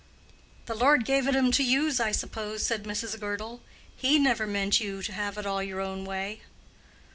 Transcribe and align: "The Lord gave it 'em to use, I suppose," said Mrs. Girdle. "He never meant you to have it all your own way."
"The 0.65 0.73
Lord 0.73 1.05
gave 1.05 1.27
it 1.27 1.35
'em 1.35 1.51
to 1.51 1.63
use, 1.63 1.99
I 1.99 2.11
suppose," 2.11 2.63
said 2.65 2.85
Mrs. 2.85 3.19
Girdle. 3.19 3.61
"He 3.95 4.17
never 4.17 4.47
meant 4.47 4.79
you 4.79 5.03
to 5.03 5.13
have 5.13 5.37
it 5.37 5.45
all 5.45 5.61
your 5.61 5.79
own 5.79 6.05
way." 6.05 6.41